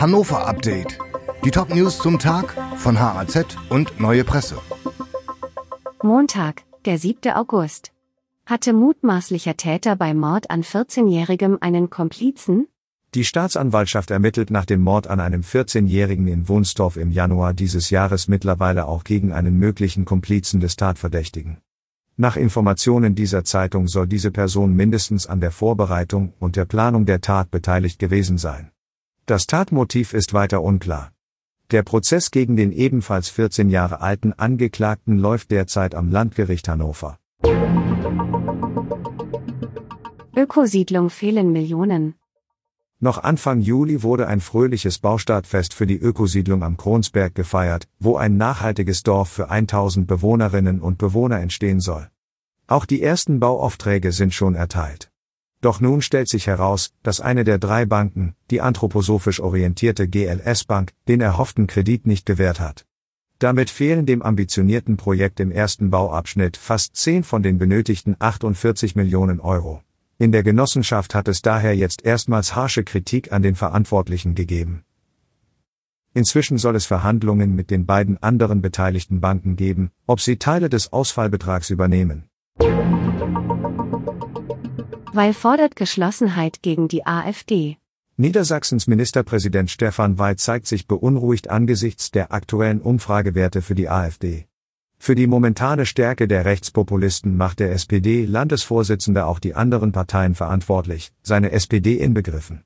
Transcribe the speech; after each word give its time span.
Hannover 0.00 0.46
Update. 0.46 0.96
Die 1.44 1.50
Top 1.50 1.74
News 1.74 1.98
zum 1.98 2.20
Tag 2.20 2.54
von 2.76 3.00
HAZ 3.00 3.56
und 3.68 3.98
Neue 3.98 4.22
Presse. 4.22 4.54
Montag, 6.04 6.62
der 6.84 6.98
7. 6.98 7.32
August. 7.32 7.90
Hatte 8.46 8.74
mutmaßlicher 8.74 9.56
Täter 9.56 9.96
beim 9.96 10.18
Mord 10.18 10.52
an 10.52 10.62
14-Jährigem 10.62 11.58
einen 11.60 11.90
Komplizen? 11.90 12.68
Die 13.16 13.24
Staatsanwaltschaft 13.24 14.12
ermittelt 14.12 14.52
nach 14.52 14.66
dem 14.66 14.82
Mord 14.82 15.08
an 15.08 15.18
einem 15.18 15.40
14-Jährigen 15.40 16.28
in 16.28 16.48
Wunsdorf 16.48 16.96
im 16.96 17.10
Januar 17.10 17.52
dieses 17.52 17.90
Jahres 17.90 18.28
mittlerweile 18.28 18.86
auch 18.86 19.02
gegen 19.02 19.32
einen 19.32 19.58
möglichen 19.58 20.04
Komplizen 20.04 20.60
des 20.60 20.76
Tatverdächtigen. 20.76 21.58
Nach 22.16 22.36
Informationen 22.36 23.16
dieser 23.16 23.42
Zeitung 23.42 23.88
soll 23.88 24.06
diese 24.06 24.30
Person 24.30 24.76
mindestens 24.76 25.26
an 25.26 25.40
der 25.40 25.50
Vorbereitung 25.50 26.34
und 26.38 26.54
der 26.54 26.66
Planung 26.66 27.04
der 27.04 27.20
Tat 27.20 27.50
beteiligt 27.50 27.98
gewesen 27.98 28.38
sein. 28.38 28.70
Das 29.28 29.46
Tatmotiv 29.46 30.14
ist 30.14 30.32
weiter 30.32 30.62
unklar. 30.62 31.12
Der 31.70 31.82
Prozess 31.82 32.30
gegen 32.30 32.56
den 32.56 32.72
ebenfalls 32.72 33.28
14 33.28 33.68
Jahre 33.68 34.00
alten 34.00 34.32
Angeklagten 34.32 35.18
läuft 35.18 35.50
derzeit 35.50 35.94
am 35.94 36.10
Landgericht 36.10 36.66
Hannover. 36.66 37.18
Ökosiedlung 40.34 41.10
fehlen 41.10 41.52
Millionen. 41.52 42.14
Noch 43.00 43.18
Anfang 43.18 43.60
Juli 43.60 44.02
wurde 44.02 44.28
ein 44.28 44.40
fröhliches 44.40 44.98
Baustartfest 44.98 45.74
für 45.74 45.86
die 45.86 45.98
Ökosiedlung 45.98 46.62
am 46.62 46.78
Kronsberg 46.78 47.34
gefeiert, 47.34 47.86
wo 47.98 48.16
ein 48.16 48.38
nachhaltiges 48.38 49.02
Dorf 49.02 49.28
für 49.28 49.50
1000 49.50 50.06
Bewohnerinnen 50.06 50.80
und 50.80 50.96
Bewohner 50.96 51.40
entstehen 51.40 51.80
soll. 51.80 52.08
Auch 52.66 52.86
die 52.86 53.02
ersten 53.02 53.40
Bauaufträge 53.40 54.12
sind 54.12 54.32
schon 54.32 54.54
erteilt. 54.54 55.07
Doch 55.60 55.80
nun 55.80 56.02
stellt 56.02 56.28
sich 56.28 56.46
heraus, 56.46 56.92
dass 57.02 57.20
eine 57.20 57.42
der 57.42 57.58
drei 57.58 57.84
Banken, 57.84 58.34
die 58.50 58.60
anthroposophisch 58.60 59.40
orientierte 59.40 60.08
GLS 60.08 60.64
Bank, 60.64 60.92
den 61.08 61.20
erhofften 61.20 61.66
Kredit 61.66 62.06
nicht 62.06 62.26
gewährt 62.26 62.60
hat. 62.60 62.86
Damit 63.40 63.70
fehlen 63.70 64.06
dem 64.06 64.22
ambitionierten 64.22 64.96
Projekt 64.96 65.40
im 65.40 65.50
ersten 65.50 65.90
Bauabschnitt 65.90 66.56
fast 66.56 66.96
10 66.96 67.24
von 67.24 67.42
den 67.42 67.58
benötigten 67.58 68.16
48 68.18 68.96
Millionen 68.96 69.40
Euro. 69.40 69.82
In 70.18 70.32
der 70.32 70.42
Genossenschaft 70.42 71.14
hat 71.14 71.28
es 71.28 71.42
daher 71.42 71.76
jetzt 71.76 72.04
erstmals 72.04 72.56
harsche 72.56 72.82
Kritik 72.82 73.32
an 73.32 73.42
den 73.42 73.54
Verantwortlichen 73.54 74.34
gegeben. 74.34 74.84
Inzwischen 76.14 76.58
soll 76.58 76.74
es 76.74 76.86
Verhandlungen 76.86 77.54
mit 77.54 77.70
den 77.70 77.86
beiden 77.86 78.20
anderen 78.20 78.60
beteiligten 78.60 79.20
Banken 79.20 79.54
geben, 79.54 79.92
ob 80.06 80.20
sie 80.20 80.36
Teile 80.36 80.68
des 80.68 80.92
Ausfallbetrags 80.92 81.70
übernehmen. 81.70 82.28
Weil 85.18 85.34
fordert 85.34 85.74
Geschlossenheit 85.74 86.62
gegen 86.62 86.86
die 86.86 87.04
AfD. 87.04 87.76
Niedersachsens 88.16 88.86
Ministerpräsident 88.86 89.68
Stefan 89.68 90.16
Weil 90.16 90.36
zeigt 90.36 90.68
sich 90.68 90.86
beunruhigt 90.86 91.50
angesichts 91.50 92.12
der 92.12 92.30
aktuellen 92.30 92.80
Umfragewerte 92.80 93.60
für 93.60 93.74
die 93.74 93.88
AfD. 93.88 94.46
Für 94.96 95.16
die 95.16 95.26
momentane 95.26 95.86
Stärke 95.86 96.28
der 96.28 96.44
Rechtspopulisten 96.44 97.36
macht 97.36 97.58
der 97.58 97.72
SPD-Landesvorsitzende 97.72 99.26
auch 99.26 99.40
die 99.40 99.56
anderen 99.56 99.90
Parteien 99.90 100.36
verantwortlich, 100.36 101.12
seine 101.20 101.50
SPD 101.50 101.94
inbegriffen. 101.94 102.62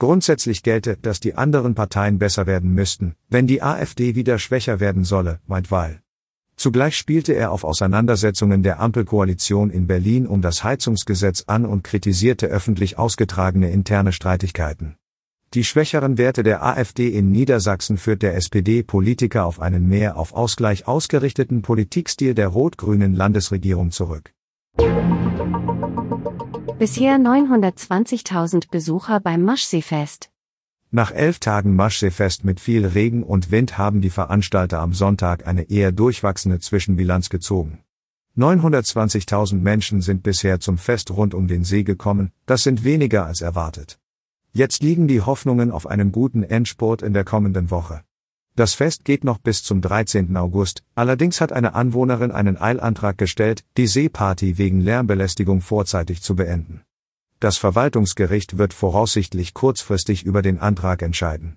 Grundsätzlich 0.00 0.64
gelte, 0.64 0.96
dass 0.96 1.20
die 1.20 1.36
anderen 1.36 1.76
Parteien 1.76 2.18
besser 2.18 2.48
werden 2.48 2.74
müssten, 2.74 3.14
wenn 3.28 3.46
die 3.46 3.62
AfD 3.62 4.16
wieder 4.16 4.40
schwächer 4.40 4.80
werden 4.80 5.04
solle, 5.04 5.38
meint 5.46 5.70
Weil. 5.70 6.02
Zugleich 6.62 6.96
spielte 6.96 7.32
er 7.32 7.50
auf 7.50 7.64
Auseinandersetzungen 7.64 8.62
der 8.62 8.78
Ampelkoalition 8.78 9.68
in 9.70 9.88
Berlin 9.88 10.28
um 10.28 10.42
das 10.42 10.62
Heizungsgesetz 10.62 11.42
an 11.48 11.66
und 11.66 11.82
kritisierte 11.82 12.46
öffentlich 12.46 13.00
ausgetragene 13.00 13.72
interne 13.72 14.12
Streitigkeiten. 14.12 14.94
Die 15.54 15.64
schwächeren 15.64 16.18
Werte 16.18 16.44
der 16.44 16.64
AfD 16.64 17.08
in 17.08 17.32
Niedersachsen 17.32 17.96
führt 17.96 18.22
der 18.22 18.36
SPD-Politiker 18.36 19.44
auf 19.44 19.58
einen 19.58 19.88
mehr 19.88 20.16
auf 20.16 20.34
Ausgleich 20.34 20.86
ausgerichteten 20.86 21.62
Politikstil 21.62 22.32
der 22.32 22.46
rot-grünen 22.46 23.16
Landesregierung 23.16 23.90
zurück. 23.90 24.32
Bisher 26.78 27.16
920.000 27.16 28.70
Besucher 28.70 29.18
beim 29.18 29.42
Maschseefest. 29.42 30.31
Nach 30.94 31.10
elf 31.10 31.38
Tagen 31.38 31.74
Maschseefest 31.74 32.44
mit 32.44 32.60
viel 32.60 32.84
Regen 32.84 33.22
und 33.22 33.50
Wind 33.50 33.78
haben 33.78 34.02
die 34.02 34.10
Veranstalter 34.10 34.80
am 34.80 34.92
Sonntag 34.92 35.46
eine 35.46 35.70
eher 35.70 35.90
durchwachsene 35.90 36.60
Zwischenbilanz 36.60 37.30
gezogen. 37.30 37.78
920.000 38.36 39.54
Menschen 39.54 40.02
sind 40.02 40.22
bisher 40.22 40.60
zum 40.60 40.76
Fest 40.76 41.10
rund 41.10 41.32
um 41.32 41.48
den 41.48 41.64
See 41.64 41.82
gekommen, 41.82 42.30
das 42.44 42.62
sind 42.62 42.84
weniger 42.84 43.24
als 43.24 43.40
erwartet. 43.40 43.98
Jetzt 44.52 44.82
liegen 44.82 45.08
die 45.08 45.22
Hoffnungen 45.22 45.70
auf 45.70 45.86
einen 45.86 46.12
guten 46.12 46.42
Endspurt 46.42 47.00
in 47.00 47.14
der 47.14 47.24
kommenden 47.24 47.70
Woche. 47.70 48.02
Das 48.54 48.74
Fest 48.74 49.06
geht 49.06 49.24
noch 49.24 49.38
bis 49.38 49.62
zum 49.62 49.80
13. 49.80 50.36
August, 50.36 50.82
allerdings 50.94 51.40
hat 51.40 51.52
eine 51.52 51.74
Anwohnerin 51.74 52.32
einen 52.32 52.60
Eilantrag 52.60 53.16
gestellt, 53.16 53.64
die 53.78 53.86
Seeparty 53.86 54.58
wegen 54.58 54.82
Lärmbelästigung 54.82 55.62
vorzeitig 55.62 56.20
zu 56.20 56.36
beenden. 56.36 56.82
Das 57.42 57.58
Verwaltungsgericht 57.58 58.56
wird 58.56 58.72
voraussichtlich 58.72 59.52
kurzfristig 59.52 60.22
über 60.22 60.42
den 60.42 60.60
Antrag 60.60 61.02
entscheiden. 61.02 61.56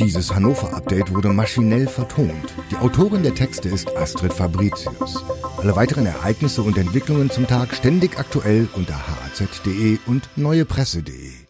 Dieses 0.00 0.34
Hannover-Update 0.34 1.14
wurde 1.14 1.28
maschinell 1.28 1.86
vertont. 1.86 2.32
Die 2.72 2.76
Autorin 2.78 3.22
der 3.22 3.36
Texte 3.36 3.68
ist 3.68 3.96
Astrid 3.96 4.32
Fabricius. 4.32 5.24
Alle 5.58 5.76
weiteren 5.76 6.06
Ereignisse 6.06 6.62
und 6.62 6.76
Entwicklungen 6.76 7.30
zum 7.30 7.46
Tag 7.46 7.72
ständig 7.72 8.18
aktuell 8.18 8.66
unter 8.74 8.96
haz.de 8.96 9.98
und 10.06 10.28
neuepresse.de. 10.34 11.41